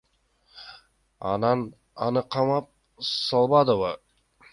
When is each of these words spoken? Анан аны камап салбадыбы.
Анан 1.31 1.61
аны 2.05 2.23
камап 2.37 2.71
салбадыбы. 3.11 3.93